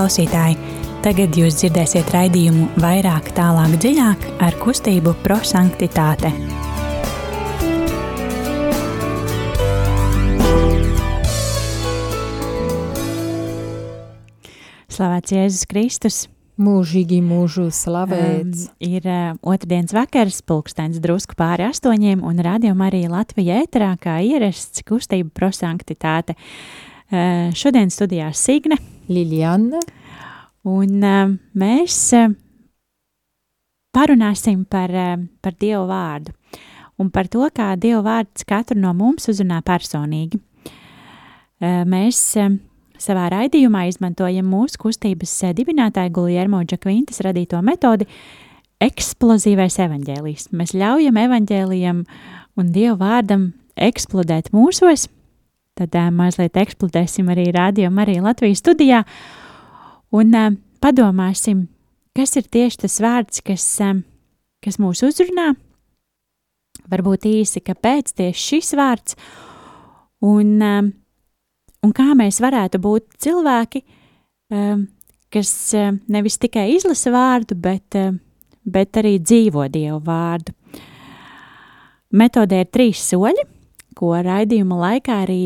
[0.00, 0.54] Klausītāji,
[1.04, 6.30] tagad jūs dzirdēsiet raidījumu vairāk, tālāk, dziļāk ar kustību prosanktitāte.
[14.88, 16.20] Slavēts Jēzus Kristus!
[16.56, 18.70] Mūžīgi mūžu slavēts.
[18.70, 24.16] Um, ir uh, otrdienas vakars, pulkstenis drusku pāri astoņiem, un rādījumā arī Latvija ēterā, kā
[24.24, 26.38] ierasts, kustība prosanktitāte.
[27.12, 28.80] Uh, šodien studijā Signe,
[29.10, 29.80] Liljana,
[30.70, 32.32] un uh, mēs uh,
[33.96, 36.34] parunāsim par, uh, par Dievu vārdu
[37.00, 40.36] un par to, kā Dieva vārds katru no mums uzrunā personīgi.
[41.60, 42.18] Mēs
[43.00, 48.08] savā raidījumā izmantojam mūsu kustības eh, dibinātāja Guljermo Džakvintas radīto metodi
[48.80, 50.50] eksplozīvais evaņģēlijs.
[50.56, 52.04] Mēs ļaujam evaņģēlijam
[52.60, 55.08] un Dievu vārdam eksplodēt mūsos,
[55.80, 59.02] tad uh, mazliet eksplodēsim arī rādījumā, arī Latvijas studijā,
[60.14, 61.66] un uh, padomāsim,
[62.16, 63.98] kas ir tieši tas vārds, kas, uh,
[64.64, 65.50] kas mūs uzrunā,
[66.90, 69.20] varbūt īsi, kāpēc tieši šis vārds,
[70.26, 70.90] un uh,
[71.84, 73.82] un kā mēs varētu būt cilvēki,
[74.54, 74.84] um,
[75.32, 78.18] kas um, nevis tikai izlasa vārdu, bet, um,
[78.64, 80.54] bet arī dzīvo Dievu vārdu.
[82.10, 83.44] Metodē ir trīs soļi,
[84.00, 85.42] ko raidījuma laikā arī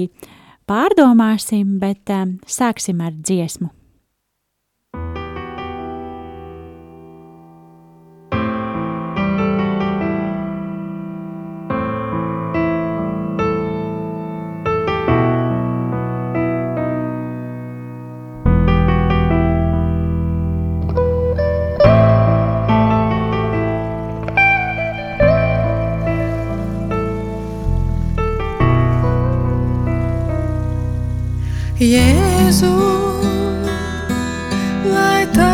[0.71, 3.73] pārdomāsim, bet um, sāksim ar dziesmu.
[31.85, 32.73] Jēzu,
[34.89, 35.54] lai tavas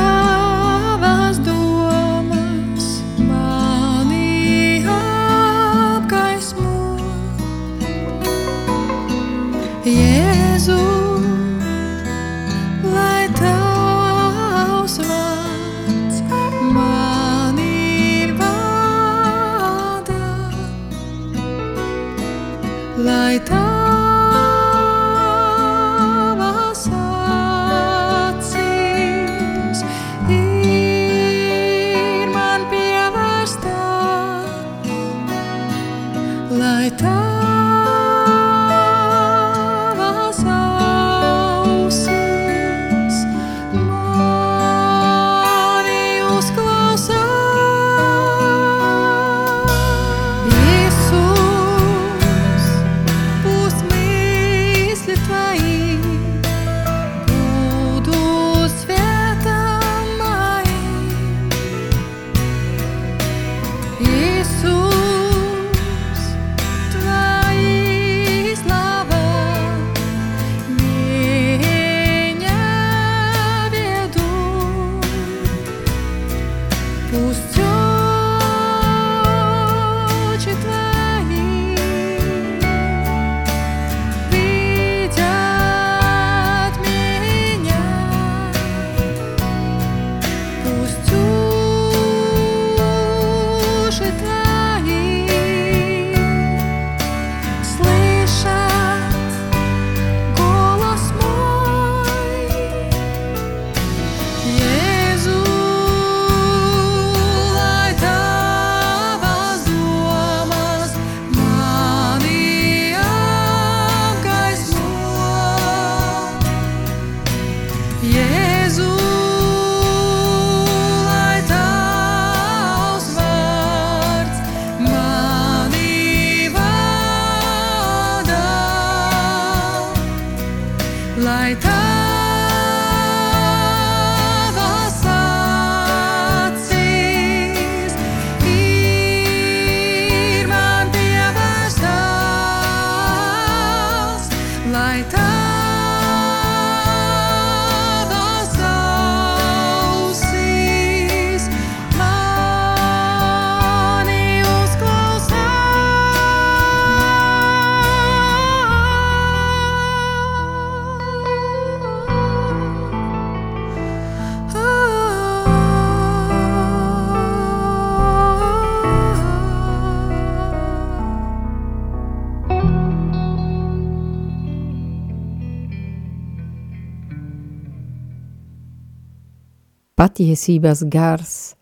[180.21, 181.55] patiesības gars,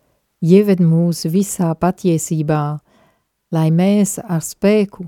[0.43, 2.79] ieved mūs visā patiesībā,
[3.55, 5.05] lai mēs ar spēku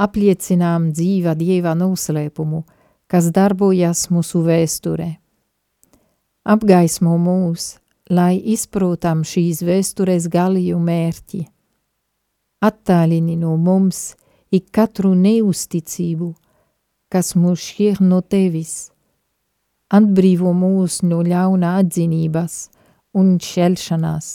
[0.00, 2.62] apliecinām dzīva Dieva noslēpumu,
[3.06, 5.18] kas darbojas mūsu vēsturē.
[6.48, 7.76] Apgaismo mūs,
[8.08, 11.44] lai izprotam šīs vēstures galīju mērķi.
[12.64, 14.14] Attālini no mums
[14.50, 16.32] ik katru neusticību,
[17.12, 18.94] kas mūs šķir no tevis.
[19.92, 22.70] Atbrīvo mūs no ļauna atzinības
[23.14, 24.28] un šķelšanās.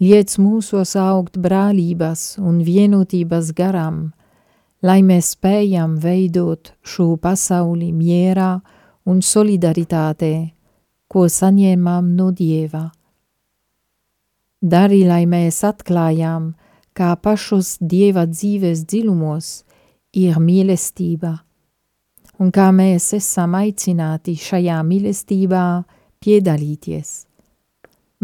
[0.00, 4.10] Liec mūsos augt brālības un vienotības garam,
[4.84, 8.58] lai mēs spējam veidot šo pasauli mierā
[9.08, 10.34] un solidaritātē,
[11.08, 12.90] ko saņēmām no Dieva.
[14.60, 16.54] Dari, lai mēs atklājām,
[16.96, 19.50] kā pašos Dieva dzīves dziļumos
[20.16, 21.36] ir mīlestība,
[22.40, 25.64] un kā mēs esam aicināti šajā mīlestībā
[26.24, 27.25] piedalīties.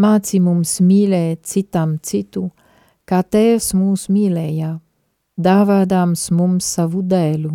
[0.01, 2.47] Māci mums mīlēt citam citu,
[3.05, 4.79] kā Tēvs mūs mīlēja,
[5.37, 7.53] dāvādams mums savu dēlu.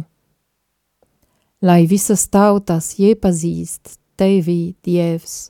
[1.65, 5.49] Lai visas tautas iepazīst Tevi, Dievs,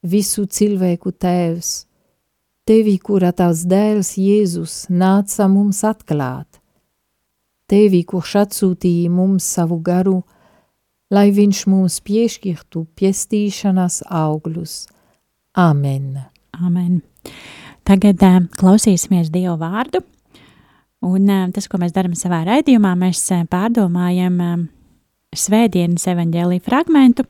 [0.00, 1.72] visu cilvēku Tēvs,
[2.64, 6.60] Tevi, kura tavs dēls Jēzus nāca mums atklāt.
[7.68, 10.22] Tevi, kurš atsūtīja mums savu garu,
[11.12, 14.78] lai viņš mums piešķirtu piestīšanas augļus.
[15.60, 16.22] Amen.
[16.60, 17.02] Amen.
[17.88, 20.02] Tagad uh, klausīsimies Dievu vārdu.
[21.06, 24.56] Un uh, tas, ko mēs darām savā raidījumā, mēs uh, pārdomājam uh,
[25.36, 27.28] svētdienas evaņģēlīju fragmentu.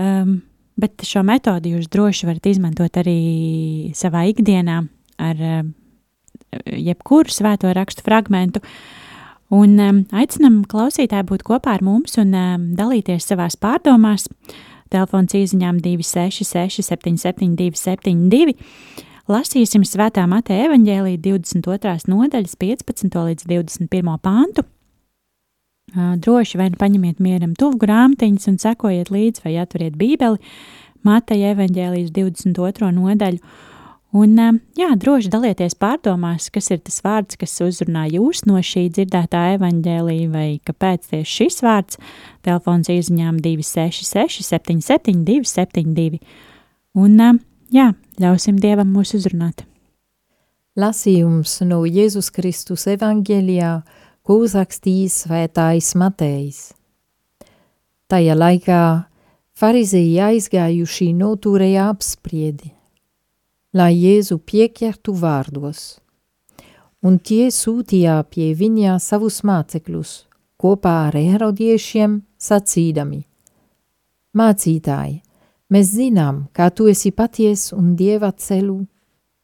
[0.00, 0.38] Um,
[0.80, 4.78] Bet šo metodi jūs droši varat izmantot arī savā ikdienā
[5.20, 5.60] ar eh,
[6.88, 8.62] jebkuru svēto rakstu fragmentu.
[9.50, 14.28] Un um, aicinam klausītāju būt kopā ar mums un um, dalīties savās pārdomās.
[14.90, 18.56] Telefons īsiņām 266, 772, 72.
[19.30, 22.10] Lasīsim Svētā Mateja evaņģēlī 22.
[22.10, 23.18] nodaļas 15.
[23.28, 24.16] līdz 21.
[24.24, 24.66] pāntu.
[25.94, 30.38] Droši vien paņemiet mieram tuvu grāmatiņas un sekojiet līdzi vai atveriet bībeli,
[31.06, 32.90] Mateja evaņģēlijas 22.
[32.98, 33.40] nodaļu.
[34.10, 34.34] Un,
[34.74, 40.30] jā, droši dalieties pārdomās, kas ir tas vārds, kas uzrunā jūs no šī dzirdētā evaņģēlīja,
[40.32, 42.00] vai kāpēc tieši šis vārds.
[42.46, 46.20] Telefons izziņām 266, 772, 72.
[46.96, 47.18] Un,
[47.68, 47.90] jā,
[48.20, 49.66] ļausim Dievam mūs uzrunāt.
[50.80, 53.72] Lasījums no Jēzus Kristus evaņģēlijā,
[54.24, 56.60] ko uzrakstījis svētājs Matejs.
[58.10, 58.82] Tajā laikā
[59.60, 62.72] farizēji aizgājuši notūrēja apspriedi,
[63.76, 66.00] lai Jēzu pieķertu vārdos,
[67.04, 70.16] un tie sūtīja pie viņa savus mācekļus
[70.60, 73.22] kopā ar erodiešiem sacīdami.
[74.36, 75.16] Mācītāji,
[75.72, 78.78] mēs zinām, kā tu esi paties un dieva celu,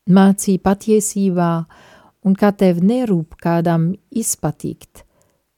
[0.07, 1.51] mācī patiesībā
[2.27, 5.05] un kā tev nerūp kādam izpatikt,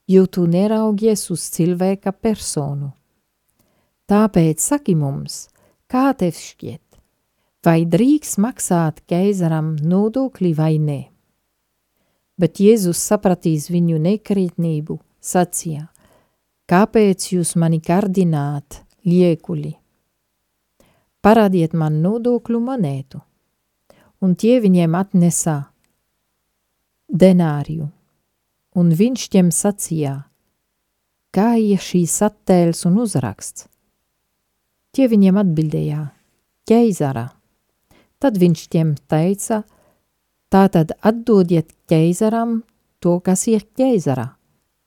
[0.09, 2.93] jo tu neraugies uz cilvēka personu.
[4.09, 5.49] Tāpēc saki mums,
[5.89, 6.85] kā tev šķiet,
[7.65, 11.03] vai drīkst maksāt keizaram nodokli vai ne?
[12.39, 15.89] Bet Jēzus sapratīs viņu nekrītnību, sacīja,
[16.69, 19.75] kāpēc jūs mani kardināt, liekuļi?
[21.25, 23.21] Parādiet man nodokļu monētu.
[24.23, 25.57] Un tie viņiem atnesā
[27.09, 27.89] denāriju,
[28.79, 30.15] un viņš tiem sacījā,
[31.35, 33.67] kā ir šīs attēls un uzraksts.
[34.95, 36.01] Tie viņiem atbildējā,
[36.69, 37.29] ķeizara.
[38.19, 39.63] Tad viņš tiem teica,
[40.51, 42.63] tātad atdodiet ķeizaram
[42.99, 44.33] to, kas ir ķeizara,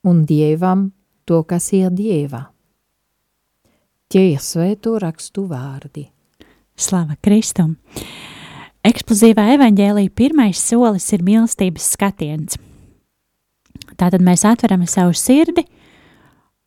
[0.03, 0.89] un dievam
[1.25, 2.47] to, kas ir dieva.
[4.11, 6.09] Tie ir svēto rakstu vārdi.
[6.75, 7.77] Slava Kristum!
[8.81, 12.57] Eksplozīvā evaņģēlīja pirmais solis ir mīlestības skatiens.
[13.93, 15.67] Tātad mēs atveram savu sirdi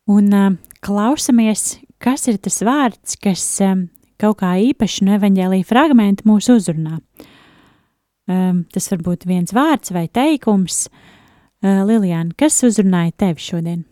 [0.07, 0.53] un uh,
[0.85, 3.89] klausamies, kas ir tas vārds, kas um,
[4.21, 7.01] kaut kā īpaši no evaņģēlīja fragmenta mūs uzrunā.
[8.31, 10.85] Um, tas var būt viens vārds vai teikums.
[10.87, 11.14] Uh,
[11.63, 13.85] Lilijāna, kas uzrunāja tevi šodien?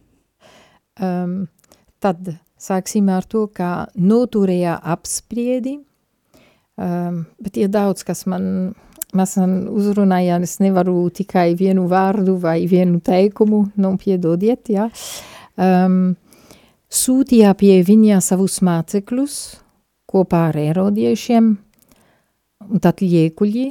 [0.99, 1.47] Um,
[2.03, 5.79] tad sāksim ar to, kā noturējā apspriedi
[6.73, 8.73] Um, bet ir daudz, kas man,
[9.13, 14.87] man uzrunāja, es nevaru tikai vienu vārdu vai vienu teikumu, nu, piedodiet, jā.
[15.53, 16.15] Um,
[16.89, 19.35] sūtīja pie viņa savus mācekļus
[20.09, 21.51] kopā ar erodiešiem,
[22.65, 23.67] un tad liekuļi,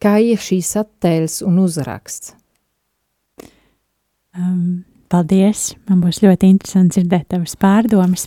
[0.00, 2.32] kā ir šīs attēls un uzraksts.
[4.34, 8.26] Um, paldies, man būs ļoti interesanti dzirdēt tavas pārdomas.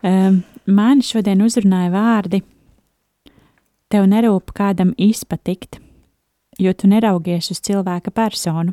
[0.00, 2.40] Um, mani šodien uzrunāja vārdi,
[3.92, 5.82] tev nerūp kādam izpatikt,
[6.56, 8.72] jo tu neraugies uz cilvēka personu.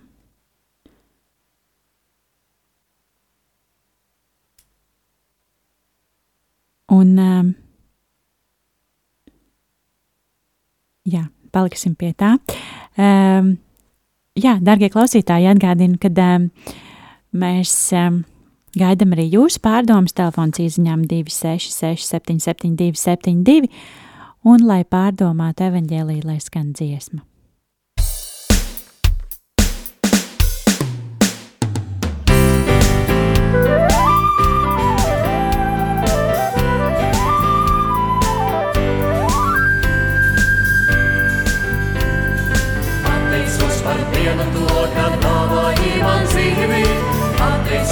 [6.89, 7.49] Un, um,
[11.05, 12.37] jā, paliksim pie tā.
[12.97, 13.57] Um,
[14.43, 16.49] jā, darbie klausītāji, atgādinu, ka um,
[17.35, 18.21] mēs um,
[18.79, 23.71] gaidām arī jūsu pārdomas telefons īsiņām 266, 772, 72,
[24.47, 27.25] un lai pārdomātu evaņģēlīju, lai skan dziesma.
[33.59, 33.88] Pateicos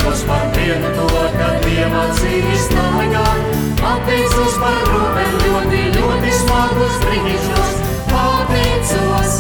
[0.08, 3.56] Pateicos par vienu to, kad iemācīji staigāt.
[3.76, 7.74] Pateicos par rūpēm ļoti, ļoti smagus brīžus.
[8.08, 9.34] Pateicos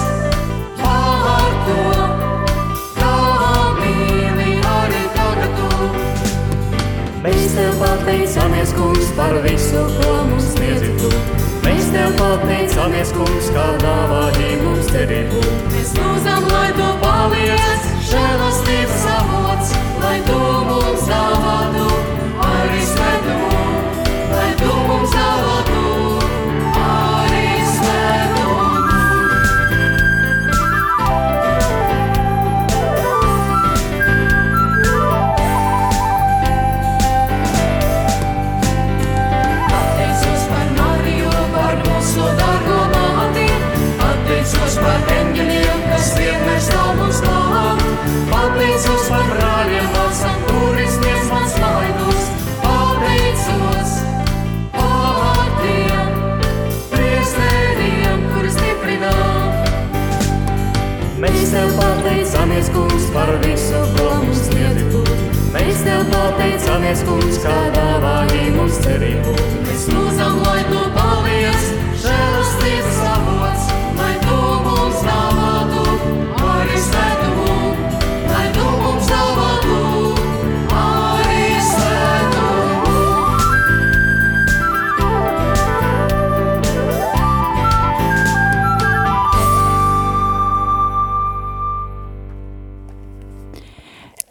[0.81, 1.77] par to,
[2.97, 3.13] kā
[3.79, 5.87] mīli arī tagad tu.
[7.23, 11.15] Mēs tev pateicamies, kungs, par visu, ko mums sniedzi tu.
[11.63, 15.47] Mēs tev pateicamies, kungs, kā dāvāji mums cerību.
[15.71, 19.36] Mēs lūdzam, lai tu paliec, žēlastības avots,
[20.17, 21.86] lai tu mums
[66.87, 69.46] pateicamies, kungs, kā dāvāji mums cerību.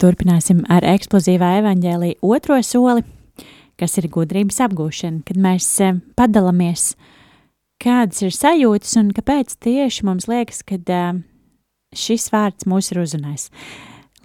[0.06, 3.02] Turpināsim ar eksplozīvā evaņģēlīja otro soli,
[3.75, 6.92] kas ir gudrības apgūšana, kad mēs eh, padalāmies,
[7.82, 11.18] kādas ir sajūtas un kāpēc tieši mums liekas, ka eh,
[11.90, 13.48] šis vārds mūs ir uzrunājis.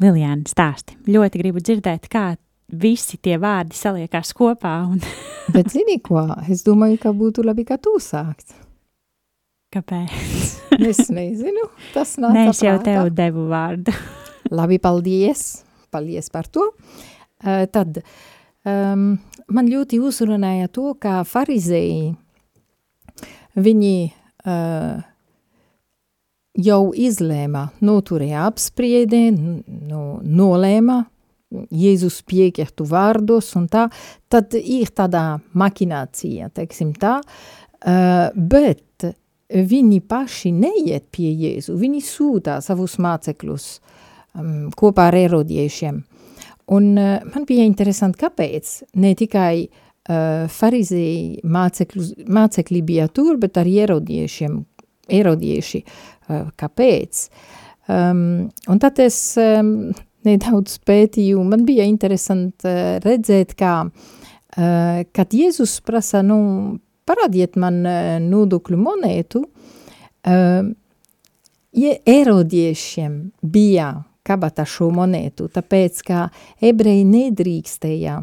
[0.04, 1.00] Lilijāna stāsti.
[1.10, 2.36] Ļoti gribu dzirdēt, kā
[2.70, 5.02] visi tie vārdi saliekās kopā un
[5.56, 8.54] Bet zini ko, es domāju, ka būtu labi, ka tu sākt.
[9.74, 10.14] kāpēc.
[10.78, 13.98] Es nezinu, tas nāk Nē, es jau tev devu vārdu.
[14.54, 15.64] Labi, paldies.
[15.92, 16.72] Paldies par to.
[17.42, 18.02] Uh, tad
[18.66, 19.16] um,
[19.52, 22.12] man ļoti uzrunāja to, kā farizēji
[23.58, 25.02] viņi uh,
[26.62, 31.02] jau izlēma, noturēja apspriedē, nu, nolēma
[31.52, 33.90] Jēzus pieķertu vārdos un tā,
[34.32, 38.86] tad ir tādā makinācija, teiksim tā, uh, bet
[39.52, 43.68] viņi paši neiet pie Jēzu, viņi sūtā savus mācekļus
[44.38, 46.02] um, kopā ar erodiešiem.
[46.72, 53.80] Un uh, man bija interesanti, kāpēc ne tikai uh, farizēji mācekļi bija tur, bet arī
[53.88, 54.60] erodiešiem,
[55.22, 57.26] erodieši, uh, kāpēc.
[57.92, 58.24] Um,
[58.70, 59.92] un tad es um,
[60.28, 66.78] nedaudz pētīju, man bija interesanti uh, redzēt, kā, uh, kad Jēzus prasa, nu,
[67.10, 70.72] parādiet man uh, nodokļu monētu, uh,
[71.72, 73.92] ja erodiešiem bija
[74.28, 76.26] kabatā šo monētu, tāpēc, kā
[76.62, 78.20] ebreji nedrīkstēja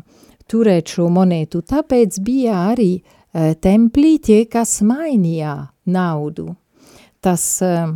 [0.49, 5.57] turēt šo monētu, tāpēc bija arī uh, templī tie, kas mainīja
[5.93, 6.53] naudu.
[7.25, 7.93] Tas uh,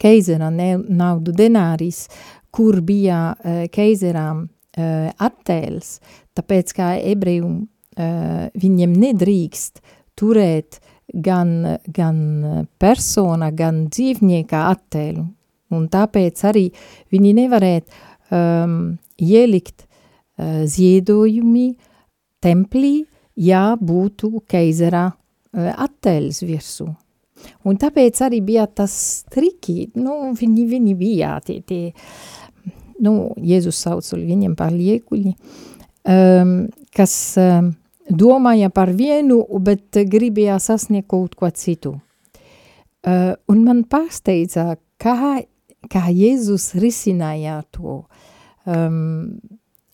[0.00, 2.06] keizera naudu denāris,
[2.54, 5.98] kur bija uh, keizerām uh, attēls,
[6.36, 9.82] tāpēc kā ebreju uh, viņiem nedrīkst
[10.18, 10.80] turēt
[11.14, 12.18] gan, gan
[12.78, 15.26] persona, gan dzīvnieka attēlu.
[15.72, 16.66] Un tāpēc arī
[17.12, 18.02] viņi nevarētu
[18.34, 18.76] um,
[19.16, 21.70] ielikt uh, ziedojumi
[22.44, 23.04] templī,
[23.40, 26.90] ja būtu keizera uh, attēls virsū.
[27.68, 31.92] Un tāpēc arī bija tas triki, nu, viņi, viņi bija tie, tie
[33.04, 35.34] nu, Jēzus sauc viņiem par liekuļi,
[36.08, 36.54] um,
[36.94, 37.72] kas um,
[38.08, 41.98] domāja par vienu, bet gribēja sasniegt kaut ko citu.
[43.04, 45.42] Uh, un man pārsteidza, kā,
[45.90, 48.02] kā Jēzus risināja to.
[48.64, 49.38] Um,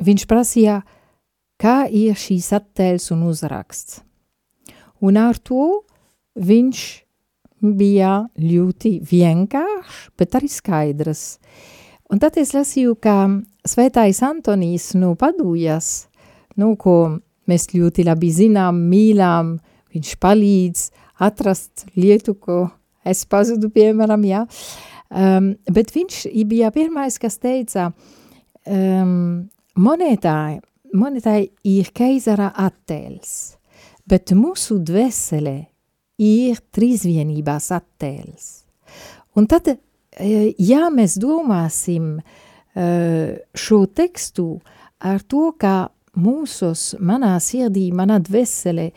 [0.01, 0.81] viņš prasīja,
[1.61, 4.01] kā ir šīs attēls un uzraksts.
[5.01, 5.83] Un ar to
[6.37, 6.83] viņš
[7.61, 11.25] bija ļoti vienkāršs, bet arī skaidrs.
[12.11, 13.29] Un tad es lasīju, ka
[13.69, 16.09] svētais Antonijs no Padūjas,
[16.59, 17.21] nu, ko
[17.51, 19.59] mēs ļoti labi zinām, mīlām,
[19.95, 20.87] viņš palīdz
[21.21, 22.65] atrast lietu, ko
[23.05, 24.45] es pazudu, piemēram, jā.
[25.11, 27.89] Um, bet viņš bija pirmais, kas teica,
[28.71, 30.61] um, monētāji,
[30.95, 33.33] monētāji ir keizara attēls,
[34.07, 35.57] bet mūsu dvēsele
[36.21, 38.51] ir trīsvienībās attēls.
[39.35, 39.73] Un tad,
[40.21, 44.49] ja mēs domāsim uh, šo tekstu
[45.03, 45.91] ar to, ka
[46.21, 48.91] mūsos, manā sirdī, manā dvēsele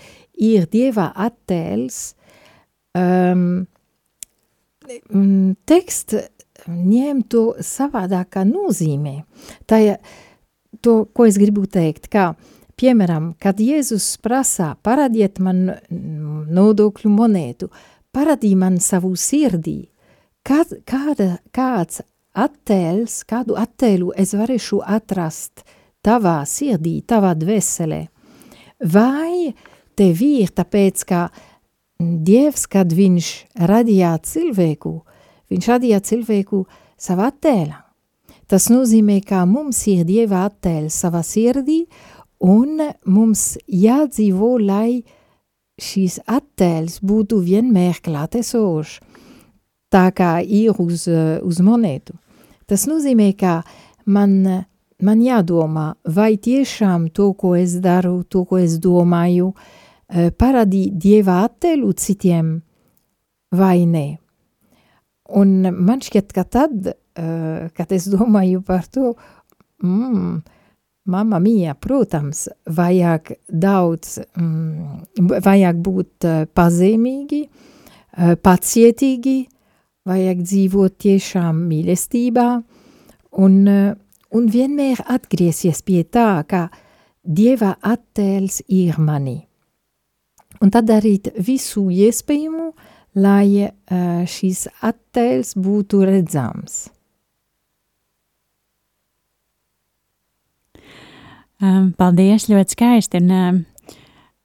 [0.45, 2.13] ir Dieva attēls,
[2.97, 3.63] um,
[5.69, 6.27] teksts
[6.67, 9.23] ņem to savādākā nozīmē.
[9.67, 9.97] Tā ir
[10.81, 12.33] to, ko es gribu teikt, kā,
[12.79, 17.69] piemēram, kad Jēzus prasā, paradiet man nodokļu monētu,
[18.13, 19.89] paradī man savu sirdī,
[20.45, 25.65] kad, kāda, kāds attēls, kādu attēlu es varēšu atrast
[26.03, 28.01] tavā sirdī, tavā dvēselē.
[28.93, 29.53] Vai
[29.95, 31.27] tev ir tāpēc, ka
[32.01, 33.29] Dievs, kad viņš
[33.69, 34.93] radīja cilvēku,
[35.51, 36.63] viņš radīja cilvēku
[36.99, 37.79] savā attēlā.
[38.49, 41.83] Tas nozīmē, ka mums ir Dieva attēls savā sirdī,
[42.43, 45.03] un mums jādzīvo, lai
[45.81, 48.99] šīs attēls būtu vienmēr klātesošs,
[49.93, 52.17] tā kā ir uz, uz monētu.
[52.67, 53.61] Tas nozīmē, ka
[54.05, 54.65] man,
[55.01, 60.97] man jādomā, vai tiešām to, ko es daru, to, ko es domāju, uh, Eh, parādīt
[60.99, 62.57] dieva attēlu citiem
[63.55, 64.07] vai nē.
[65.39, 69.13] Un man šķiet, ka tad, uh, kad es domāju par to,
[69.81, 70.41] mm,
[71.09, 77.47] mamma mija, protams, vajag daudz, mm, vajag būt uh, pazemīgi,
[78.13, 79.37] pacietīgi,
[80.05, 82.45] vajag dzīvot tiešām mīlestībā
[83.41, 83.55] un,
[84.29, 86.67] un vienmēr atgriezties pie tā, ka
[87.23, 89.39] Dieva attēls ir mani
[90.63, 92.71] un tad darīt visu iespējamo,
[93.19, 96.87] lai uh, šis attēls būtu redzams.
[101.63, 103.21] Um, paldies, ļoti skaisti.
[103.21, 103.99] Un, uh,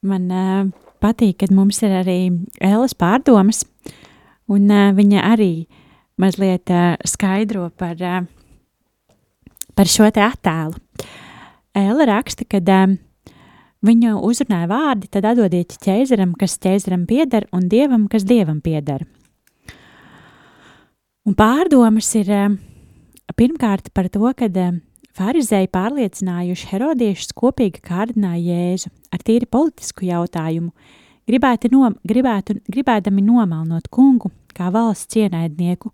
[0.06, 0.68] man uh,
[1.02, 2.20] patīk, ka mums ir arī
[2.62, 3.64] Ēlas pārdomas,
[4.50, 5.52] un uh, viņa arī
[6.20, 9.16] mazliet uh, skaidro par, uh,
[9.74, 10.78] par šo te attēlu.
[11.78, 12.98] Ēla raksta, ka uh,
[13.78, 19.04] Viņu uzrunāja vārdi, tad atdodiet ķēzaram, kas ķēzaram pieder, un dievam, kas dievam pieder.
[21.28, 22.48] Un pārdomas ir eh,
[23.38, 24.80] pirmkārt par to, ka eh,
[25.14, 30.72] farizēji pārliecinājuši herodiešus kopīgi kārdināja Jēzu ar tīri politisku jautājumu,
[31.30, 35.92] gribētu no, gribētu, gribēdami nomalnot kungu kā valsts ienaidnieku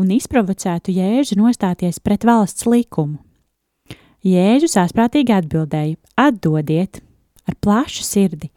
[0.00, 3.20] un izprovocētu Jēzu nostāties pret valsts likumu.
[4.26, 7.04] Jēzus āsprātīgi atbildēja: Atdodiet!
[7.50, 8.50] Ar plašu sirdi.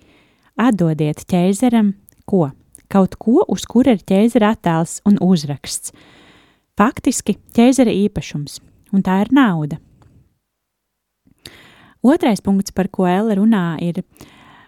[0.60, 1.96] Atdodiet ķēzaram
[2.30, 2.52] ko?
[2.94, 5.94] Kaut ko, uz kura ir ķēzara attēls un uzraksts.
[6.78, 8.60] Faktiski ķēzara īpašums,
[8.94, 9.80] un tā ir nauda.
[12.04, 14.02] Otrais punkts, par ko Ella runā, ir,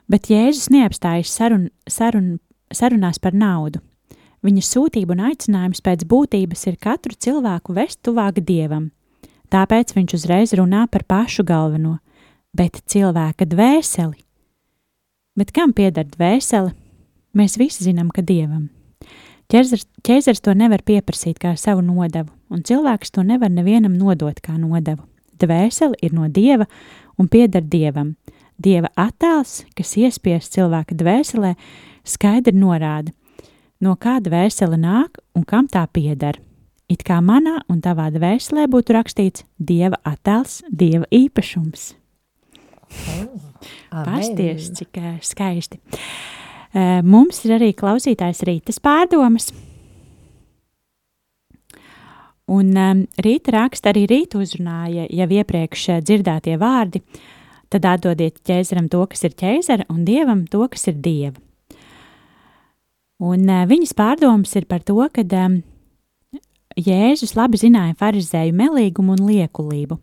[0.10, 2.38] bet Jēzus neapstājas sarun, sarun,
[2.74, 3.82] sarunās par naudu.
[4.46, 8.92] Viņa sūtība un aicinājums pēc būtības ir katru cilvēku vest tuvāk dievam.
[9.52, 11.98] Tāpēc viņš uzreiz runā par pašu galveno
[12.56, 14.22] bet cilvēka dvēseli.
[15.36, 16.72] Bet kam pieder dvēsele?
[17.36, 18.70] Mēs visi zinām, ka dievam.
[19.52, 24.56] Ķezars, ķezars to nevar pieprasīt kā savu nodevu, un cilvēks to nevar nevienam nodot kā
[24.58, 25.04] nodevu.
[25.36, 26.66] Dvēsele ir no dieva
[27.20, 28.16] un pieder dievam.
[28.56, 31.54] Dieva attēls, kas iespiests cilvēka dvēselē,
[32.08, 33.12] skaidri norāda,
[33.84, 36.40] no kā dvēsele nāk un kam tā pieder.
[36.88, 41.92] It kā manā un tavā dvēselē būtu rakstīts Dieva attēls, Dieva īpašums.
[43.96, 45.80] Oh, Pasties, cik uh, skaisti.
[46.76, 49.52] Uh, mums ir arī klausītājs Rītas pārdomas.
[52.52, 57.02] Un um, rīta raksta arī rīta uzrunāja jau iepriekš dzirdētie vārdi,
[57.74, 61.40] tad atdodiet ķēzaram to, kas ir ķēzara, un dievam to, kas ir dieva.
[63.24, 65.24] Un viņas pārdomas ir par to, ka
[66.76, 69.96] Jēzus labi zināja farizēju melīgumu un liekulību,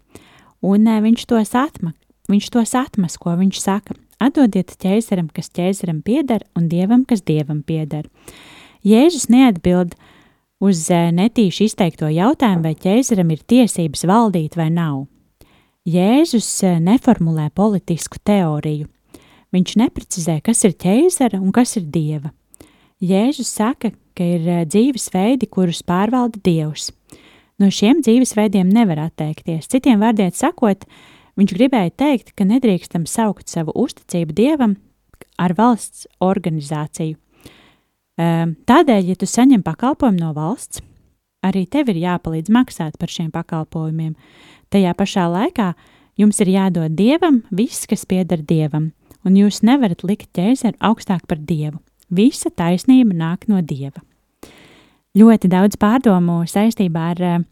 [0.64, 1.92] un viņš tos atma,
[2.32, 3.96] viņš tos atmes, ko viņš saka.
[4.22, 8.06] Atdodiet ķēzaram, kas ķēzaram pieder, un dievam, kas dievam pieder.
[8.86, 9.96] Jēzus neatbild
[10.62, 15.04] uz eh, netīši izteikto jautājumu, vai ķēzaram ir tiesības valdīt vai nav.
[15.88, 18.88] Jēzus eh, neformulē politisku teoriju.
[19.52, 22.30] Viņš neprecizē, kas ir ķēzara un kas ir dieva.
[23.02, 26.92] Jēzus saka, ka ir eh, dzīvesveidi, kurus pārvalda Dievs.
[27.60, 29.68] No šiem dzīvesveidiem nevar atteikties.
[29.70, 30.86] Citiem vārdiem sakot,
[31.38, 34.76] viņš gribēja teikt, ka nedrīkstam saukt savu uzticību Dievam
[35.40, 37.16] ar valsts organizāciju.
[38.20, 40.82] Ehm, tādēļ, ja tu saņem pakalpojumu no valsts,
[41.42, 44.14] arī tev ir jāpalīdz maksāt par šiem pakalpojumiem.
[44.72, 45.72] Tajā pašā laikā
[46.20, 48.92] jums ir jādod dievam viss, kas pieder dievam,
[49.24, 51.80] un jūs nevarat likt ķēzeri augstāk par dievu.
[52.12, 54.02] Visa taisnība nāk no dieva.
[55.16, 57.42] Ļoti daudz pārdomu saistībā ar uh,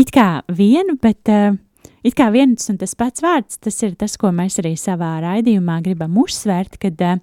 [0.00, 1.56] it kā vienu, bet uh,
[2.06, 5.80] it kā viens un tas pats vārds, tas ir tas, ko mēs arī savā raidījumā
[5.84, 7.18] gribam uzsvērt, kad uh,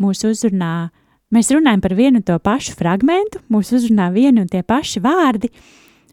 [0.00, 0.90] mūs uzrunā,
[1.34, 5.52] mēs runājam par vienu un to pašu fragmentu, mūs uzrunā vieni un tie paši vārdi,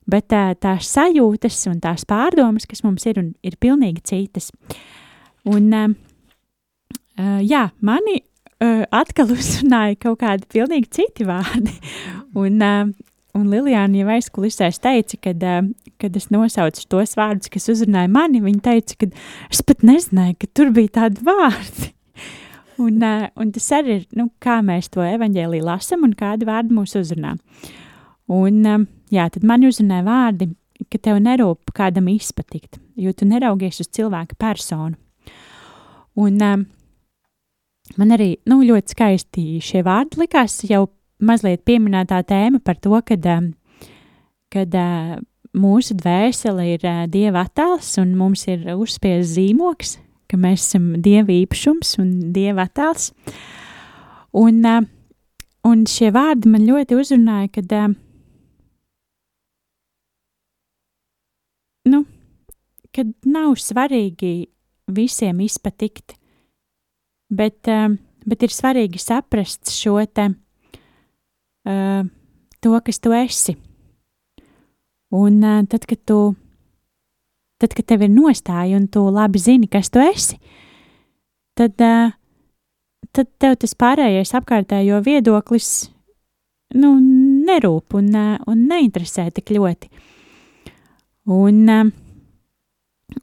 [0.08, 4.52] bet tā, tās sajūtas un tās pārdomas, kas mums ir, ir pilnīgi citas.
[5.48, 8.22] Un, uh, jā, mani
[8.60, 11.74] atkal uzrunāja kaut kādi pilnīgi citi vārdi.
[12.38, 12.62] Un,
[13.38, 15.70] un Lilijāna jau aizkulisēs teica, kad, uh,
[16.02, 19.10] kad es nosaucu tos vārdus, kas uzrunāja mani, viņa teica, ka
[19.54, 21.92] es pat nezināju, ka tur bija tādi vārdi.
[22.84, 26.76] Un, uh, un tas arī ir, nu, kā mēs to evaņģēlī lasam un kādi vārdi
[26.78, 27.32] mūs uzrunā.
[28.30, 30.52] Un, uh, jā, tad man uzrunāja vārdi,
[30.86, 34.94] ka tev nerūp kādam izpatikt, jo tu neraugies uz cilvēka personu.
[36.18, 36.66] Un um,
[37.98, 40.88] man arī nu, ļoti skaisti šie vārdi likās jau
[41.24, 43.52] mazliet pieminētā tēma par to, kad, um,
[44.54, 45.18] kad uh,
[45.58, 51.34] mūsu dvēsele ir uh, dieva attēls un mums ir uzspies zīmoks, ka mēs esam dieva
[51.34, 53.12] īpašums un dieva attēls.
[54.38, 54.60] Un,
[55.66, 57.72] un šie vārdi man ļoti uzrunāja, kad
[61.88, 62.04] nu,
[62.94, 64.50] kad nav svarīgi
[64.94, 66.16] visiem izpatikt,
[67.30, 67.68] bet,
[68.28, 70.30] bet ir svarīgi saprast šo te,
[71.68, 73.58] to, kas tu esi.
[75.10, 76.36] Un uh, tad, kad tu,
[77.62, 80.36] tad, kad tev ir nostāja un tu labi zini, kas tu esi,
[81.56, 82.12] tad, uh,
[83.16, 85.88] tad tev tas pārējais apkārtējo viedoklis,
[86.76, 86.98] nu,
[87.48, 88.12] nerūp un,
[88.44, 89.88] un neinteresē tik ļoti.
[91.32, 91.64] Un,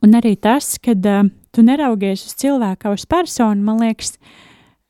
[0.04, 4.16] un arī tas, kad tu neraugies uz cilvēku, uz personu, man liekas,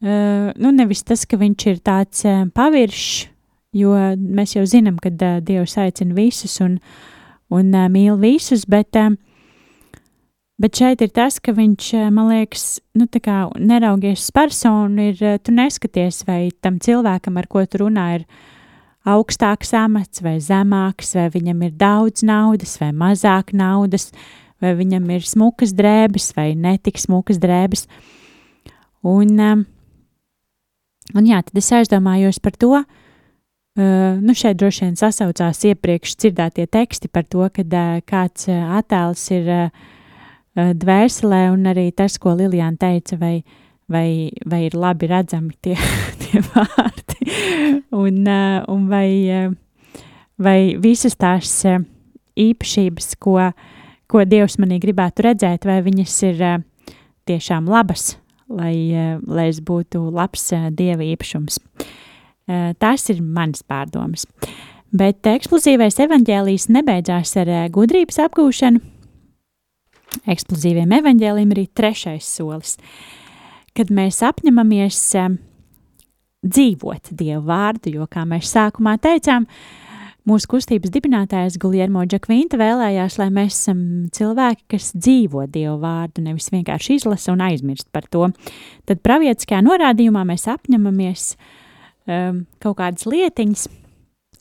[0.03, 3.34] nu nevis tas, ka viņš ir tāds paviršs,
[3.75, 6.79] jo mēs jau zinām, ka uh, Dievs aicina visus un,
[7.53, 9.15] un uh, mīl visus, bet, uh,
[10.61, 15.21] bet šeit ir tas, ka viņš, uh, man liekas, nu tā kā neraugies personu, ir,
[15.23, 18.27] uh, tu neskaties, vai tam cilvēkam, ar ko tu runā, ir
[19.05, 24.09] augstāks amats vai zemāks, vai viņam ir daudz naudas vai mazāk naudas,
[24.63, 27.85] vai viņam ir smukas drēbes vai netik smukas drēbes.
[29.05, 29.65] Un, um,
[31.13, 33.04] un jā, tad es aizdomājos par to, uh,
[33.77, 39.25] nu šeit droši vien sasaucās iepriekš dzirdētie teksti par to, kad uh, kāds uh, attēls
[39.35, 39.71] ir uh,
[40.55, 43.43] dvēselē, un arī tas, ko Lilijāna teica, vai,
[43.91, 45.75] vai, vai ir labi redzami tie,
[46.23, 47.33] tie vārdi
[47.91, 49.99] un, uh, un vai, uh,
[50.39, 51.83] vai visas tās uh,
[52.39, 53.41] īpašības, ko,
[54.07, 56.47] ko Dievs manī gribētu redzēt, vai viņas ir
[57.27, 58.75] tiešām labas, lai,
[59.27, 61.59] lai es būtu labs Dieva īpašums.
[62.47, 64.27] Tās ir manas pārdomas.
[64.95, 68.83] Bet eksplozīvais evaņģēlijs nebeidzās ar gudrības apgūšanu.
[70.31, 72.77] Eksplozīviem evaņģēliem ir trešais solis,
[73.75, 75.01] kad mēs apņemamies
[76.45, 79.49] dzīvot Dievu vārdu, jo, kā mēs sākumā teicām,
[80.29, 83.83] mūsu kustības dibinātājs Guljermo Džakvinta vēlējās, lai mēs esam
[84.15, 88.31] cilvēki, kas dzīvo Dievu vārdu, nevis vienkārši izlasa un aizmirst par to.
[88.89, 91.35] Tad pravietiskajā norādījumā mēs apņemamies
[92.09, 93.69] um, kaut kādas lietiņas,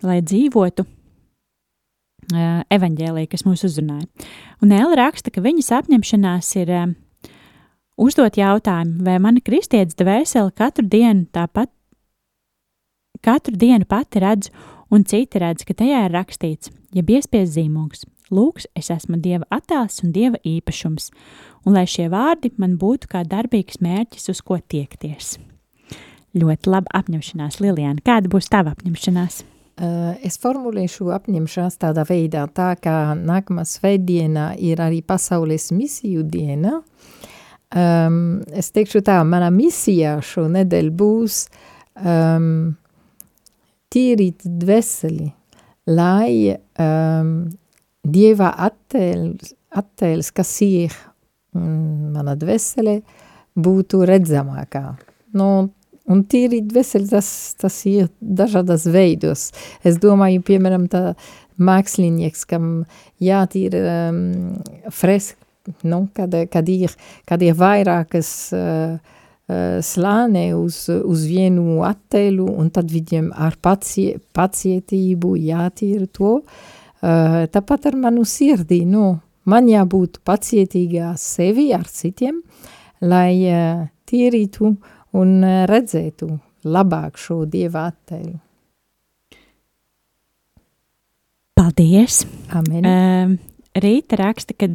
[0.03, 4.07] lai dzīvotu uh, evaņģēlī, kas mūs uzrunāja.
[4.63, 6.95] Un Ēla raksta, ka viņas apņemšanās ir um,
[8.01, 11.71] uzdot jautājumu, vai mana kristietes dvēsele katru dienu tāpat
[13.23, 14.51] katru dienu pati redzu,
[14.91, 18.03] un citi redz, ka tajā ir rakstīts, ja biespies zīmogs.
[18.33, 21.11] Lūks, es esmu Dieva attēls un Dieva īpašums,
[21.67, 25.35] un lai šie vārdi man būtu kā darbīgs mērķis, uz ko tiekties.
[26.33, 28.01] Ļoti laba apņemšanās, Lilijāna.
[28.05, 29.41] Kāda būs tava apņemšanās?
[29.73, 36.75] Uh, es formulēšu apņemšanās tādā veidā, tā kā nākamā svētdiena ir arī pasaules misiju diena,
[37.73, 38.19] um,
[38.53, 41.39] es teikšu tā, mana misija šo nedēļu būs
[41.97, 42.75] um,
[43.93, 45.31] tīrīt dvēseli,
[45.89, 47.33] lai um,
[48.03, 50.91] Dieva attēls, attēls, kas ir
[51.55, 52.97] mm, mana dvēsele,
[53.55, 54.81] būtu redzamākā.
[55.39, 55.47] Nu,
[56.09, 59.51] un tīri dvēseli tas, tas ir dažādas veidos.
[59.85, 61.13] Es domāju, piemēram, tā
[61.61, 62.85] mākslinieks, kam
[63.21, 64.21] jātīra um,
[64.91, 65.37] fresk,
[65.87, 66.93] nu, kad, kad, ir,
[67.29, 74.17] kad ir vairākas uh, uh, slāne uz, uz vienu attēlu, un tad viņiem ar pacie,
[74.35, 76.71] pacietību jātīra to, uh,
[77.03, 82.37] Uh, tāpat ar manu sirdī, nu, man jābūt pacietīgā sevi ar citiem,
[83.03, 84.69] lai uh, tīrītu
[85.19, 86.29] un uh, redzētu
[86.65, 88.37] labāk šo Dieva attēlu.
[91.57, 92.23] Paldies!
[92.53, 92.85] Amen.
[92.85, 93.35] Uh,
[93.73, 94.67] Rīta raksta, ka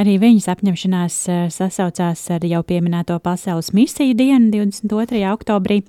[0.00, 5.24] arī viņas apņemšanās uh, sasaucās ar jau pieminēto pasaules misiju dienu 22.
[5.34, 5.82] oktobrī,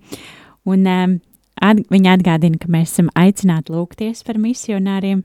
[0.68, 5.24] un at, viņa atgādina, ka mēs esam aicināti lūgties par misionāriem,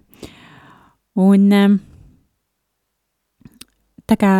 [1.16, 1.48] Un
[4.06, 4.32] tā kā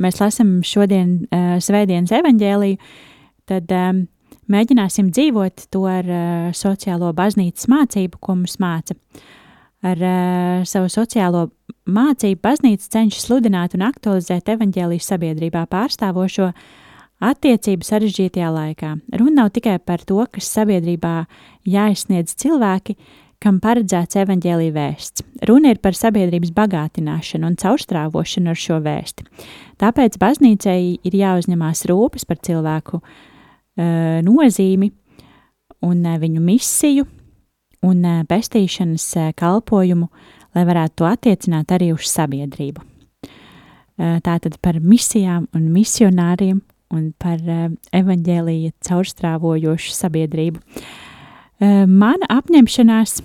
[0.00, 2.78] mēs lasām šodien uh, svētdienas evaņģēliju,
[3.48, 4.04] tad um,
[4.50, 8.96] mēģināsim dzīvot to ar uh, sociālo baznīcas mācību, ko mums māca.
[9.84, 11.48] Ar uh, savu sociālo
[11.84, 16.52] mācību baznīca cenšas sludināt un aktualizēt evaņģēlijas sabiedrībā pārstāvošo
[17.24, 18.94] attiecību sarežģītajā laikā.
[19.20, 21.26] Runa nav tikai par to, kas sabiedrībā
[21.68, 22.96] jāizsniedz cilvēki,
[23.44, 25.24] kam paredzēts evaņģēlīja vēsts.
[25.48, 29.26] Runa ir par sabiedrības bagātināšanu un caurstrāvošanu ar šo vēsti.
[29.80, 33.16] Tāpēc baznīcai ir jāuzņemās rūpes par cilvēku uh,
[33.76, 34.90] nozīmi
[35.84, 37.06] un viņu misiju
[37.84, 40.08] un pestīšanas kalpojumu,
[40.54, 42.84] lai varētu to attiecināt arī uz sabiedrību.
[43.98, 46.62] Tātad par misijām un misionāriem
[46.94, 47.38] un par
[47.94, 50.62] evaņģēlīja caurstrāvojošu sabiedrību.
[51.60, 53.20] Mana apņemšanās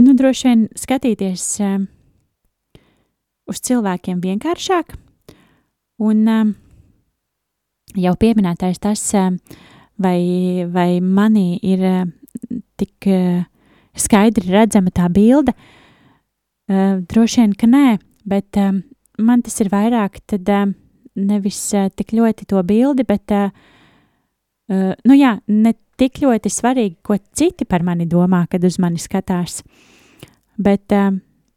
[0.00, 1.44] nu, droši vien skatīties
[3.50, 4.96] uz cilvēkiem vienkāršāk,
[6.02, 6.26] un
[7.98, 9.30] jau pieminētais tas, uh,
[9.98, 12.06] vai, vai manī ir uh,
[12.80, 13.42] tik uh,
[13.96, 17.98] skaidri redzama tā bilde, uh, droši vien, ka nē,
[18.28, 18.78] bet uh,
[19.18, 20.66] man tas ir vairāk tad uh,
[21.16, 23.50] nevis uh, tik ļoti to bildi, bet, uh,
[24.70, 29.00] uh, nu jā, ne tik ļoti svarīgi, ko citi par mani domā, kad uz mani
[29.00, 29.60] skatās.
[30.60, 31.10] Bet, eh,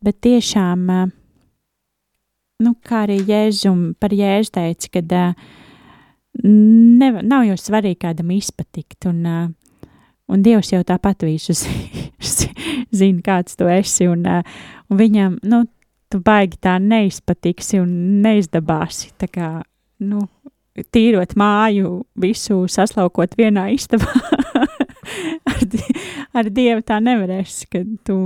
[0.04, 1.12] bet tiešām, eh,
[2.64, 5.34] nu, kā arī Jēzum par Jēzu teica, kad eh,
[6.42, 9.24] ne, nav jau svarīgi kādam izpatikt, un,
[10.28, 11.56] un Dievs jau tāpat visu
[13.00, 14.26] zina, kāds tu esi, un,
[14.90, 15.64] un viņam, nu,
[16.14, 17.94] tu baigi tā neizpatiksi un
[18.24, 19.52] neizdabāsi, tā kā,
[20.06, 20.28] nu,
[20.94, 24.10] tīrot māju, visu saslaukot vienā istabā.
[25.52, 25.66] ar,
[26.34, 28.18] ar Dievu tā nevarēs, ka tu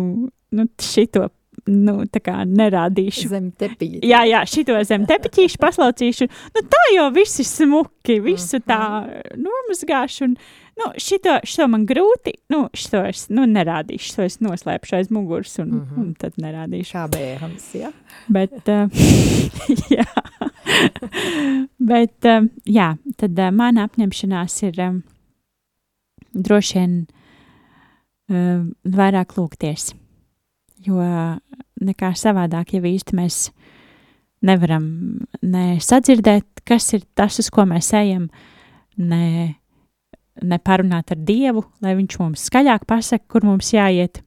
[0.52, 1.28] nu, šito
[1.68, 3.28] nu, tā kā nerādīšu.
[3.32, 4.02] Zem tepiņa.
[4.08, 6.28] Jā, jā, šito zem tepiņķīšu paslaucīšu.
[6.56, 9.44] Nu, tā jau viss ir smuki, visu tā Mhm.
[9.44, 10.24] nomazgāšu.
[10.26, 10.38] Un,
[10.80, 15.60] nu, šito, šito man grūti, nu, šito es nu, nerādīšu, to es noslēpšu aiz muguras
[15.60, 15.82] un, mm.
[15.82, 16.00] -hmm.
[16.00, 16.94] un tad nerādīšu.
[16.94, 17.92] Kā bērns, ja?
[18.28, 18.90] Bet, uh,
[19.90, 20.08] jā.
[21.80, 22.50] Bet, uh,
[22.80, 25.04] jā, tad uh, mana apņemšanās ir um,
[26.34, 27.08] droši vien
[28.30, 29.94] uh, vairāk lūgties
[30.88, 30.96] jo
[31.84, 33.48] nekā savādāk jau īsti mēs
[34.46, 34.86] nevaram
[35.42, 38.28] ne sadzirdēt, kas ir tas, uz ko mēs ejam,
[38.98, 39.58] ne,
[40.44, 44.22] ne parunāt ar Dievu, lai viņš mums skaļāk pasaka, kur mums jāiet.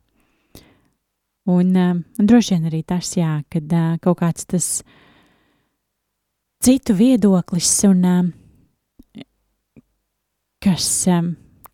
[1.50, 4.68] Un, um, un droši vien arī tas, jā, kad uh, kaut kāds tas
[6.62, 8.28] citu viedoklis un um,
[10.60, 11.08] kas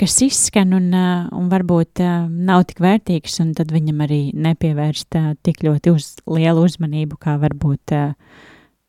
[0.01, 5.17] kas izskan un, uh, un varbūt uh, nav tik vērtīgs, un tad viņam arī nepievērst
[5.19, 7.97] uh, tik ļoti uz lielu uzmanību, kā varbūt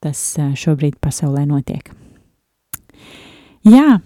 [0.03, 1.89] tas šobrīd pasaulē notiek.
[3.65, 3.97] Jā,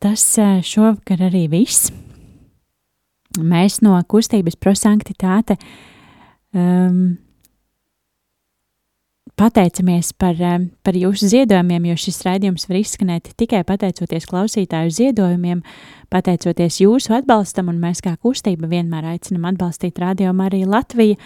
[0.00, 0.22] tas
[0.62, 1.90] šovakar arī viss.
[3.42, 5.56] Mēs no kustības prosanktitāte
[6.54, 7.18] um,
[9.38, 15.62] pateicamies par, eh, par jūsu ziedojumiem, jo šis raidījums var izskanēt tikai pateicoties klausītāju ziedojumiem,
[16.10, 21.16] pateicoties jūsu atbalstam, un mēs kā kustība vienmēr aicinam atbalstīt Radio Mariju Latviju,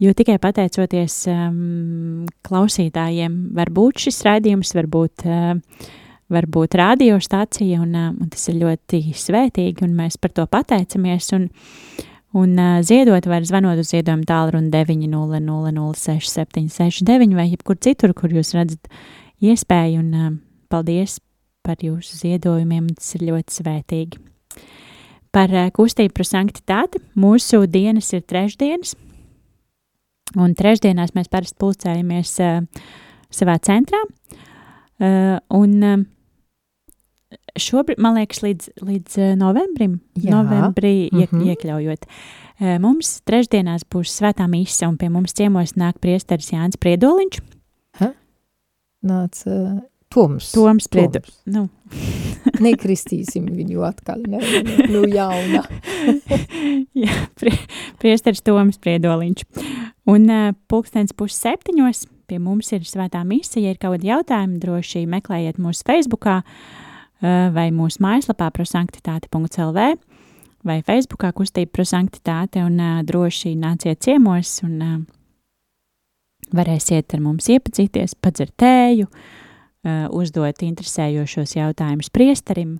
[0.00, 5.88] jo tikai pateicoties um, klausītājiem var būt šis raidījums, var būt, uh,
[6.28, 11.32] var būt radiostācija, un, uh, un tas ir ļoti svētīgi, un mēs par to pateicamies,
[11.36, 11.50] un,
[12.36, 18.88] Un uh, ziedot var zvanot uz ziedojumu tālruni 900-0679 vai jebkur citur, kur jūs redzat
[19.40, 20.00] iespēju.
[20.02, 20.32] Un uh,
[20.68, 21.20] paldies
[21.64, 24.16] par jūsu ziedojumiem, tas ir ļoti svētīgi.
[25.32, 28.94] Par uh, kustību par sanktitāti mūsu dienas ir trešdienas,
[30.36, 32.60] un trešdienās mēs parasti pulcējamies uh,
[33.32, 34.00] savā centrā.
[34.96, 36.00] Uh, un uh,
[37.60, 40.32] šobrīd, man liekas, līdz, līdz uh, novembrim, Jā.
[40.36, 41.44] novembrī iek, Mhm.
[41.52, 42.06] iekļaujot.
[42.56, 47.40] Uh, mums trešdienās būs svētā mīsa, un pie mums ciemos nāk priesteris Jānis Priedoliņš.
[49.06, 50.48] Nāc, uh, Toms.
[50.52, 51.20] Toms Priedo...
[51.20, 51.36] Toms.
[51.46, 51.68] Nu,
[52.66, 54.40] Nekristīsim viņu atkal, ne,
[54.90, 55.62] nu jauna.
[57.04, 57.52] Jā, prie,
[58.02, 59.44] priesteris Toms Priedoliņš.
[60.10, 63.68] Un uh, pulkstens pus septiņos pie mums ir svētā misija.
[63.68, 66.85] Ja ir kaut kādi jautājumi, droši meklējiet mūsu Facebookā uh,
[67.22, 69.84] vai mūsu mājaslapā prosanktitāte.lv
[70.66, 74.96] vai Facebookā kustība prosanktitāte un uh, droši nāciet ciemos un uh,
[76.56, 79.08] varēsiet ar mums iepazīties, padzert tēju,
[80.14, 82.76] uzdot interesējošos jautājumus priesterim,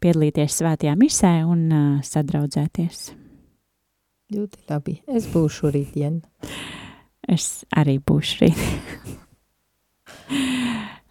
[0.00, 3.10] piedalīties svētajā misē un sadraudzēties.
[4.36, 4.98] Ļoti labi.
[5.08, 6.20] Es būšu rītdien.
[7.28, 8.60] Es arī būšu rīt.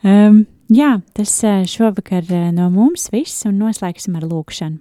[0.05, 1.33] um, jā, tas
[1.69, 4.79] šovakar no mums viss, un noslēgsim ar lūkšanu.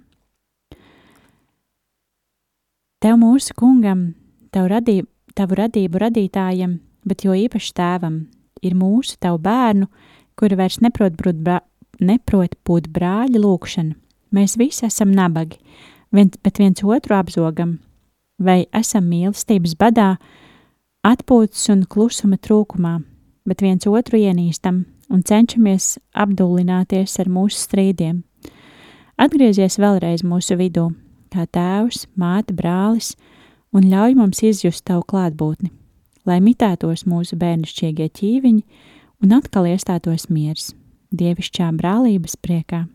[2.99, 4.13] Tev mūsu kungam,
[4.51, 6.73] tavu radību, tavu radību radītājam,
[7.07, 8.25] bet jo īpaši tēvam,
[8.59, 9.87] ir mūsu tavu bērnu,
[10.35, 11.61] kuri vairs neprot būt, brā,
[12.03, 13.95] neprot būt brāļa lūkšana.
[14.35, 15.61] Mēs visi esam nabagi,
[16.11, 17.77] viens, bet viens otru apzogam,
[18.35, 20.11] vai esam mīlestības badā,
[21.07, 22.97] atpūtas un klusuma trūkumā,
[23.47, 28.21] bet viens otru ienīstam un cenšamies apdullināties ar mūsu strīdiem.
[29.19, 30.89] Atgriezies vēlreiz mūsu vidū,
[31.33, 33.15] kā tēvs, māte, brālis,
[33.75, 35.73] un ļauj mums izjust tavu klātbūtni,
[36.29, 38.63] lai mitētos mūsu bērnišķīgie ķīviņi
[39.25, 40.71] un atkal iestātos miers,
[41.11, 42.85] dievišķā brālības priekā.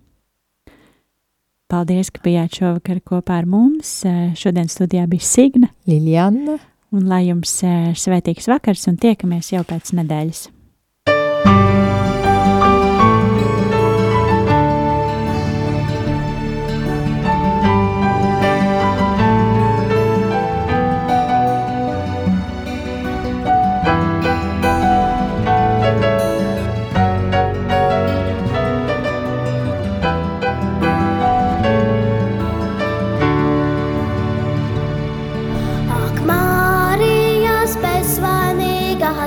[1.69, 4.03] Paldies, ka bijāt šovakar kopā ar mums.
[4.39, 5.73] Šodien studijā bija Signa.
[5.89, 6.59] Liljana.
[6.95, 10.45] Un lai jums eh, svētīgs vakars un tiekamies jau pēc nedēļas.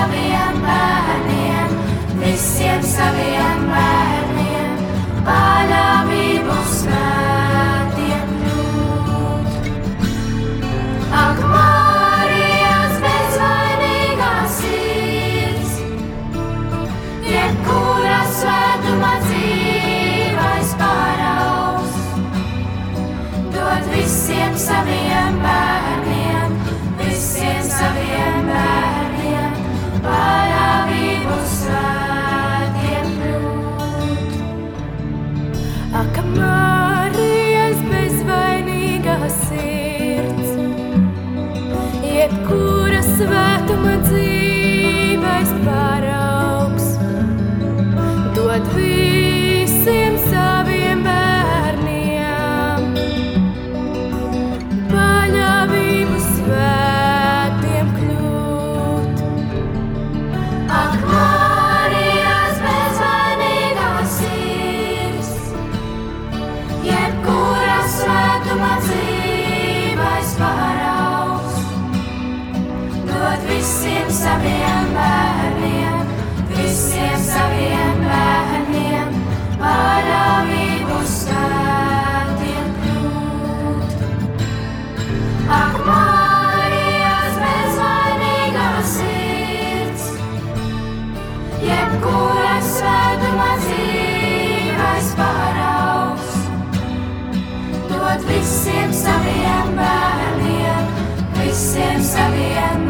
[0.00, 1.72] saviem bērniem,
[2.20, 3.59] visiem saviem
[102.00, 102.89] visiem saviem